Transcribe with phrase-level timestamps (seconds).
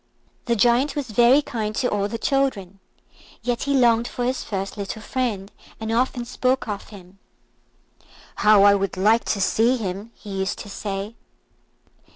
[0.45, 2.79] The Giant was very kind to all the children,
[3.43, 7.19] yet he longed for his first little friend, and often spoke of him.
[8.37, 11.13] "How I would like to see him!" he used to say.